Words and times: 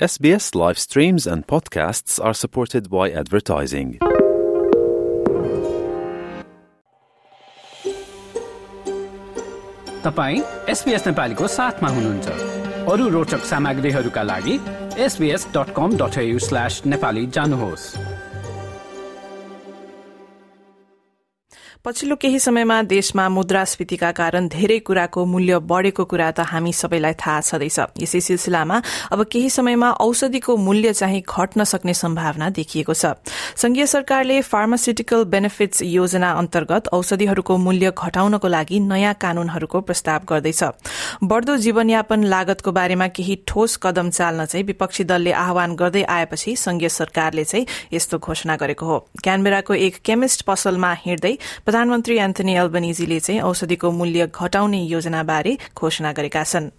SBS 0.00 0.55
live 0.55 0.79
streams 0.79 1.27
and 1.27 1.45
podcasts 1.45 2.19
are 2.19 2.33
supported 2.33 2.89
by 2.89 3.11
advertising. 3.11 3.99
तपाईँ 10.03 10.41
SBS 10.69 11.05
नेपालीको 11.07 11.47
साथमा 11.47 11.89
हुनुहुन्छ 11.89 12.87
अरू 12.89 13.09
रोचक 13.09 13.45
सामग्रीहरूका 13.45 14.23
लागि 14.23 14.59
SBS 15.05 15.47
dot 15.57 15.73
com 15.75 15.97
dot 15.97 16.19
slash 16.41 16.81
Nepali 16.85 17.27
जानुहोस् 17.27 17.85
पछिल्लो 21.85 22.15
केही 22.21 22.39
समयमा 22.39 22.81
देशमा 22.83 23.27
मुद्रास्फीतिका 23.29 24.11
कारण 24.13 24.47
धेरै 24.47 24.77
कुराको 24.85 25.23
मूल्य 25.25 25.57
बढ़ेको 25.65 26.03
कुरा 26.05 26.29
त 26.31 26.45
हामी 26.45 26.73
सबैलाई 26.73 27.13
थाहा 27.17 27.39
छँदैछ। 27.41 27.97
यसै 27.97 28.19
सिलसिलामा 28.21 28.77
अब 29.09 29.23
केही 29.25 29.49
समयमा 29.49 29.89
औषधिको 29.97 30.57
मूल्य 30.57 30.93
चाहिँ 30.93 31.21
घट्न 31.25 31.63
सक्ने 31.65 31.93
सम्भावना 31.93 32.49
देखिएको 32.53 32.93
छ। 32.93 33.17
संघीय 33.57 33.85
सरकारले 33.87 34.41
फार्मास्युटिकल 34.45 35.23
बेनिफिट्स 35.25 35.81
योजना 35.81 36.31
अन्तर्गत 36.37 36.87
औषधिहरूको 36.93 37.57
मूल्य 37.57 37.91
घटाउनको 37.97 38.47
लागि 38.47 38.79
नयाँ 38.85 39.13
कानूनहरूको 39.17 39.81
प्रस्ताव 39.81 40.29
गर्दैछ। 40.29 40.61
बढ़दो 41.25 41.57
जीवनयापन 41.57 42.23
लागतको 42.29 42.71
बारेमा 42.71 43.07
केही 43.09 43.39
ठोस 43.47 43.77
कदम 43.81 44.09
चाल्न 44.11 44.45
चाहिँ 44.45 44.65
विपक्षी 44.69 45.03
दलले 45.09 45.31
आह्वान 45.33 45.75
गर्दै 45.81 46.03
आएपछि 46.05 46.55
संघीय 46.57 46.89
सरकारले 46.91 47.43
चाहिँ 47.43 47.65
यस्तो 47.93 48.19
घोषणा 48.19 48.55
गरेको 48.61 48.85
हो। 48.85 48.99
क्यानबेराको 49.23 49.73
एक 49.81 49.97
केमिस्ट 50.05 50.45
पसलमा 50.45 50.93
हिँड्दै 51.01 51.35
प्रधानमन्त्री 51.70 52.16
एन्थनी 52.26 52.54
एल्बनिजीले 52.62 53.20
चाहिँ 53.20 53.40
औषधिको 53.50 53.90
मूल्य 54.00 54.26
घटाउने 54.34 54.82
योजनाबारे 54.94 55.56
घोषणा 55.76 56.12
गरेका 56.18 56.44
छन् 56.44 56.70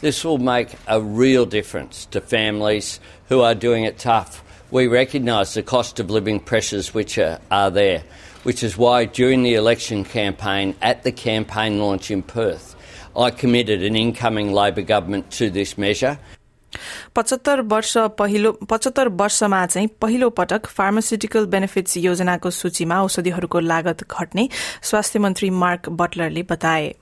This 0.00 0.24
will 0.24 0.38
make 0.38 0.74
a 0.86 1.00
real 1.00 1.46
difference 1.46 2.04
to 2.06 2.20
families 2.20 3.00
who 3.28 3.42
are 3.42 3.54
doing 3.54 3.84
it 3.84 3.98
tough. 3.98 4.42
We 4.70 4.86
recognise 4.86 5.54
the 5.54 5.62
cost 5.62 6.00
of 6.00 6.10
living 6.10 6.40
pressures 6.40 6.92
which 6.94 7.18
are, 7.18 7.38
are 7.50 7.70
there, 7.70 8.02
which 8.42 8.62
is 8.62 8.76
why 8.76 9.04
during 9.06 9.42
the 9.42 9.54
election 9.54 10.04
campaign 10.04 10.74
at 10.82 11.04
the 11.04 11.12
campaign 11.12 11.78
launch 11.78 12.10
in 12.10 12.22
Perth, 12.22 12.76
I 13.16 13.30
committed 13.30 13.82
an 13.82 13.96
incoming 13.96 14.52
Labor 14.52 14.82
government 14.82 15.30
to 15.32 15.50
this 15.50 15.78
measure. 15.78 16.18
पचहत्तर 17.16 17.60
वर्ष 17.72 17.96
पहिलो 18.18 18.52
पचहत्तर 18.70 19.08
वर्षमा 19.22 19.64
चाहिँ 19.66 19.88
पहिलो 20.00 20.30
पटक 20.38 20.66
pharmaceutical 20.78 21.46
benefits 21.56 21.96
योजनाको 21.96 22.50
सूचीमा 22.60 23.02
औषधिहरूको 23.02 23.60
लागत 23.60 24.04
घट्ने 24.10 24.48
स्वास्थ्य 24.82 25.18
मन्त्री 25.18 25.50
मार्क 25.64 25.88
बटलरले 26.00 26.42
बताए 26.54 26.94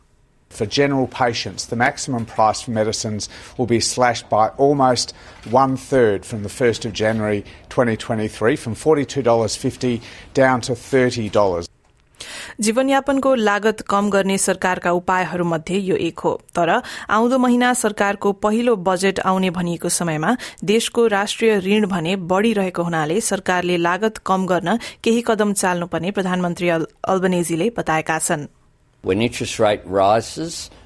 For 0.51 0.65
general 0.65 1.09
patients, 1.09 1.67
the 1.67 1.77
maximum 1.77 2.25
price 2.25 2.62
for 2.62 2.71
medicines 2.71 3.29
will 3.59 3.67
be 3.67 3.81
slashed 3.81 4.29
by 4.31 4.49
almost 4.57 5.15
one 5.51 5.77
third 5.77 6.25
from 6.25 6.45
the 6.45 6.49
1st 6.49 6.85
of 6.85 6.93
January 6.93 7.45
2023, 7.69 8.57
from 8.57 8.75
$42.50 8.75 10.01
down 10.35 10.61
to 10.62 10.73
$30. 10.73 11.70
जीवनयापनको 12.60 13.34
लागत 13.36 13.82
कम 13.90 14.10
गर्ने 14.10 14.38
सरकारका 14.38 14.92
उपायहरूमध्ये 14.92 15.80
यो 15.80 15.96
एक 16.08 16.20
हो 16.20 16.34
तर 16.56 16.70
आउँदो 17.10 17.38
महिना 17.38 17.74
सरकारको 17.74 18.32
पहिलो 18.44 18.76
बजेट 18.88 19.20
आउने 19.26 19.50
भनिएको 19.50 19.90
समयमा 19.92 20.36
देशको 20.74 21.08
राष्ट्रिय 21.08 21.58
ऋण 21.60 21.88
भने 21.88 22.16
बढ़िरहेको 22.34 22.84
हुनाले 22.84 23.22
सरकारले 23.22 23.78
लागत 23.78 24.18
कम 24.26 24.46
गर्न 24.48 24.78
केही 25.04 25.24
कदम 25.28 25.54
चाल्नुपर्ने 25.54 26.12
प्रधानमन्त्री 26.12 26.70
अल्बनेजीले 26.70 27.72
बताएका 27.78 28.20
छन् 28.20 28.48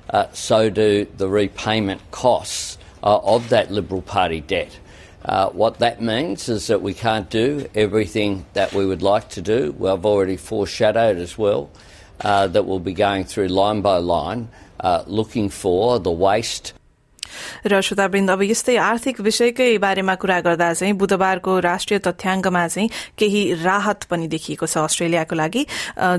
uh, 0.09 0.27
so 0.31 0.69
do 0.69 1.05
the 1.17 1.27
repayment 1.27 2.02
costs 2.11 2.77
uh, 3.03 3.17
of 3.17 3.50
that 3.50 3.72
Liberal 3.72 4.02
Party 4.02 4.41
debt. 4.41 4.79
Uh, 5.25 5.49
what 5.49 5.79
that 5.79 6.01
means 6.01 6.49
is 6.49 6.67
that 6.67 6.83
we 6.83 6.93
can't 6.93 7.31
do 7.31 7.67
everything 7.73 8.45
that 8.53 8.73
we 8.73 8.85
would 8.85 9.01
like 9.01 9.27
to 9.27 9.41
do. 9.41 9.75
I've 9.79 10.05
already 10.05 10.37
foreshadowed 10.37 11.17
as 11.17 11.35
well 11.35 11.71
uh, 12.21 12.45
that 12.47 12.66
we'll 12.66 12.79
be 12.79 12.94
going 12.94 13.23
through 13.23 13.47
line 13.47 13.81
by 13.81 13.97
line, 13.97 14.50
uh, 14.79 15.03
looking 15.07 15.50
for 15.50 16.00
the 16.00 16.11
waste 16.11 16.73
र 17.66 17.81
श्रोतावृन्द 17.81 18.31
अब 18.31 18.41
यस्तै 18.41 18.75
आर्थिक 18.78 19.19
विषयकै 19.22 19.78
बारेमा 19.78 20.16
कुरा 20.16 20.40
गर्दा 20.41 20.72
चाहिँ 20.73 20.94
बुधबारको 20.96 21.59
राष्ट्रिय 21.59 22.00
तथ्याङ्कमा 22.07 22.68
चाहिँ 22.68 22.90
केही 23.18 23.41
राहत 23.63 24.03
पनि 24.09 24.28
देखिएको 24.28 24.66
छ 24.66 24.78
अस्ट्रेलियाको 24.85 25.35
लागि। 25.35 25.66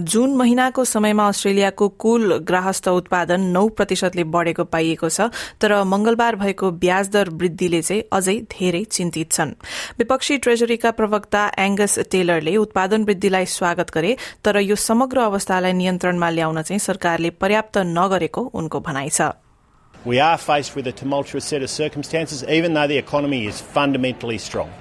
जून 0.07 0.35
महिनाको 0.37 0.85
समयमा 0.87 1.29
अस्ट्रेलियाको 1.29 1.89
कुल 1.97 2.37
ग्राहस्थ 2.49 2.89
उत्पादन 2.89 3.41
नौ 3.53 3.67
प्रतिशतले 3.77 4.25
बढ़ेको 4.27 4.65
पाइएको 4.67 5.09
छ 5.09 5.31
तर 5.61 5.83
मंगलबार 5.87 6.37
भएको 6.37 6.71
ब्याज 6.79 7.09
दर 7.11 7.31
वृद्धिले 7.37 7.83
चाहिँ 7.83 8.03
अझै 8.13 8.37
धेरै 8.51 8.83
चिन्तित 8.87 9.33
छन्। 9.33 9.55
विपक्षी 9.99 10.39
ट्रेजरीका 10.39 10.91
प्रवक्ता 10.91 11.47
एंगस 11.59 11.99
टेलरले 12.11 12.57
उत्पादन 12.57 13.05
वृद्धिलाई 13.05 13.47
स्वागत 13.47 13.91
गरे 13.95 14.17
तर 14.45 14.59
यो 14.61 14.77
समग्र 14.77 15.21
अवस्थालाई 15.21 15.73
नियन्त्रणमा 15.73 16.31
ल्याउन 16.31 16.63
चाहिँ 16.63 16.79
सरकारले 16.81 17.31
पर्याप्त 17.41 17.79
नगरेको 17.89 18.51
उनको 18.55 18.81
भनाइ 18.81 19.09
छ। 19.11 19.46
We 20.07 20.21
are 20.21 20.39
faced 20.39 20.77
with 20.77 20.87
a 20.87 20.93
tumultuous 20.93 21.45
set 21.45 21.63
of 21.63 21.69
circumstances, 21.69 22.45
even 22.45 22.75
though 22.75 22.87
the 22.87 22.97
economy 22.97 23.49
is 23.49 23.61
fundamentally 23.61 24.39
strong. 24.39 24.73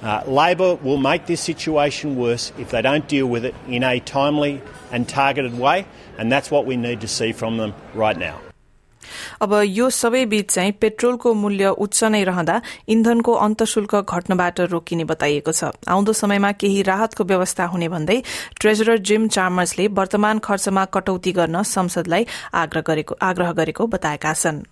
Uh, 0.00 0.22
Labor 0.26 0.76
will 0.76 0.96
make 0.96 1.26
this 1.26 1.42
situation 1.42 2.16
worse 2.16 2.54
if 2.58 2.70
they 2.70 2.80
don't 2.80 3.06
deal 3.06 3.26
with 3.26 3.44
it 3.44 3.54
in 3.68 3.84
a 3.84 4.00
timely 4.00 4.62
and 4.90 5.06
targeted 5.06 5.58
way, 5.58 5.86
and 6.16 6.32
that's 6.32 6.50
what 6.50 6.64
we 6.64 6.78
need 6.78 7.02
to 7.02 7.06
see 7.06 7.32
from 7.32 7.58
them 7.58 7.74
right 7.92 8.16
now. 8.16 8.40
अब 9.40 9.54
यो 9.66 9.88
सबै 9.90 10.24
बीच 10.32 10.50
चाहिँ 10.52 10.72
पेट्रोलको 10.80 11.34
मूल्य 11.44 11.68
उच्च 11.84 12.04
नै 12.14 12.22
रहँदा 12.24 12.60
इन्धनको 12.94 13.32
अन्तशुल्क 13.46 13.94
घट्नबाट 14.02 14.60
रोकिने 14.74 15.04
बताइएको 15.12 15.52
छ 15.52 15.72
आउँदो 15.88 16.12
समयमा 16.22 16.52
केही 16.64 16.82
राहतको 16.90 17.24
व्यवस्था 17.32 17.64
हुने 17.72 17.88
भन्दै 17.94 18.20
ट्रेजरर 18.60 18.98
जिम 19.10 19.28
चार्मर्सले 19.38 19.88
वर्तमान 19.98 20.38
खर्चमा 20.48 20.84
कटौती 20.98 21.32
गर्न 21.40 21.62
संसदलाई 21.72 22.26
आग्रह 22.64 23.52
गरेको 23.62 23.86
बताएका 23.96 24.34
छन् 24.44 24.62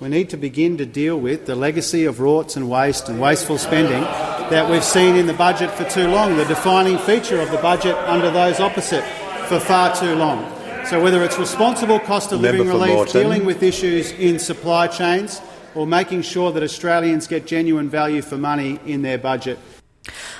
We 0.00 0.08
need 0.08 0.28
to 0.30 0.36
begin 0.36 0.76
to 0.78 0.84
deal 0.84 1.18
with 1.18 1.46
the 1.46 1.54
legacy 1.54 2.04
of 2.04 2.18
rorts 2.18 2.56
and 2.56 2.68
waste 2.68 3.08
and 3.08 3.20
wasteful 3.20 3.58
spending 3.58 4.02
that 4.50 4.68
we've 4.68 4.84
seen 4.84 5.16
in 5.16 5.26
the 5.26 5.32
budget 5.34 5.70
for 5.70 5.84
too 5.84 6.08
long, 6.08 6.36
the 6.36 6.44
defining 6.44 6.98
feature 6.98 7.40
of 7.40 7.50
the 7.50 7.58
budget 7.58 7.96
under 7.96 8.30
those 8.30 8.60
opposite 8.60 9.04
for 9.48 9.60
far 9.60 9.94
too 9.94 10.14
long. 10.16 10.53
So 10.89 10.99
whether 11.03 11.23
it's 11.23 11.39
responsible 11.39 11.99
cost 11.99 12.31
of 12.31 12.41
living 12.41 12.67
relief, 12.67 13.11
dealing 13.13 13.45
with 13.45 13.63
issues 13.63 14.11
in 14.11 14.39
supply 14.39 14.87
chains, 14.87 15.41
or 15.75 15.85
making 15.87 16.23
sure 16.23 16.51
that 16.51 16.63
Australians 16.63 17.27
get 17.27 17.45
genuine 17.45 17.89
value 17.89 18.21
for 18.21 18.37
money 18.37 18.79
in 18.85 19.01
their 19.03 19.17
budget. 19.17 19.59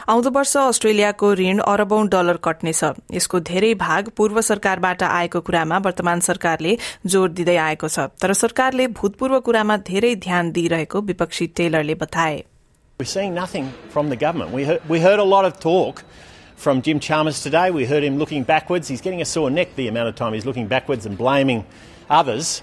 आउँदो 0.09 0.30
वर्ष 0.36 0.56
अस्ट्रेलियाको 0.58 1.34
ऋण 1.40 1.59
अरबौं 1.72 2.08
dollar 2.09 2.38
कट्नेछ 2.44 2.84
यसको 3.14 3.40
धेरै 3.50 3.74
भाग 3.81 4.08
पूर्व 4.18 4.42
सरकारबाट 4.47 5.03
आएको 5.03 5.42
कुरामा 5.50 5.78
वर्तमान 5.88 6.20
सरकारले 6.28 6.78
जोड़ 7.16 7.30
दिँदै 7.40 7.56
आएको 7.66 7.90
छ 7.96 8.08
तर 8.22 8.34
सरकारले 8.40 8.88
भूतपूर्व 9.00 9.40
कुरामा 9.50 9.78
धेरै 9.92 10.16
ध्यान 10.25 10.52
दिइरहेको 10.58 11.02
विपक्षी 11.12 11.47
टेलरले 11.62 11.96
बताए 12.06 12.44
We're 13.00 13.12
seeing 13.12 13.36
nothing 13.36 13.68
from 13.92 14.09
the 14.09 14.18
government. 14.18 14.52
We 14.52 14.66
heard, 14.70 14.81
we 14.94 15.00
heard 15.00 15.20
a 15.20 15.28
lot 15.34 15.46
of 15.46 15.59
talk 15.66 16.02
from 16.56 16.82
Jim 16.82 17.00
Chalmers 17.00 17.42
today. 17.42 17.70
We 17.70 17.84
heard 17.84 18.03
him 18.03 18.19
looking 18.19 18.42
backwards. 18.44 18.88
He's 18.88 19.00
getting 19.00 19.20
a 19.20 19.25
sore 19.25 19.50
neck 19.50 19.75
the 19.76 19.88
amount 19.88 20.09
of 20.09 20.16
time 20.16 20.32
he's 20.32 20.47
looking 20.47 20.66
backwards 20.66 21.06
and 21.06 21.16
blaming 21.19 21.65
others. 22.09 22.62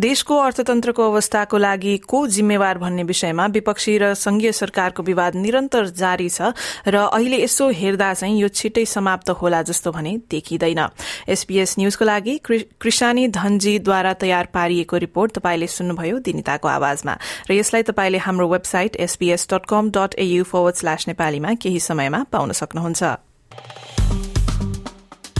देशको 0.00 0.36
अर्थतन्त्रको 0.38 1.10
अवस्थाको 1.10 1.58
लागि 1.58 1.96
को 2.08 2.26
जिम्मेवार 2.26 2.78
भन्ने 2.78 3.02
विषयमा 3.02 3.46
विपक्षी 3.46 3.96
र 3.98 4.14
संघीय 4.14 4.52
सरकारको 4.52 5.02
विवाद 5.02 5.36
निरन्तर 5.36 5.86
जारी 5.94 6.28
छ 6.28 6.52
र 6.88 6.96
अहिले 7.06 7.42
यसो 7.44 7.68
हेर्दा 7.70 8.12
चाहिँ 8.14 8.40
यो 8.40 8.48
छिट्टै 8.50 8.84
समाप्त 8.84 9.30
होला 9.30 9.62
जस्तो 9.62 9.92
भने 9.92 10.16
देखिँदैन। 10.30 10.80
एसपीएस 11.28 11.74
न्यूजको 11.78 12.04
लागि 12.04 12.38
कृषानी 12.46 13.28
धनजीद्वारा 13.28 14.12
तयार 14.20 14.48
पारिएको 14.54 14.96
रिपोर्ट 14.96 15.32
तपाईँले 15.38 15.66
सुन्नुभयो 15.68 16.18
दिनिताको 16.18 16.68
आवाजमा। 16.68 17.14
र 17.50 17.52
यसलाई 17.54 17.82
तपाईँले 17.88 18.18
हाम्रो 18.18 18.48
website 18.48 18.96
SPS 18.96 19.48
dot 19.52 19.66
com 19.68 19.90
dot 19.90 20.14
AU 20.18 20.44
forward 20.44 20.76
slash 20.76 21.08
नेपालीमा 21.08 21.54
केही 21.62 21.80
समयमा 21.80 22.24
पाउन 22.32 22.52
सक्नुहुन्छ। 22.52 23.29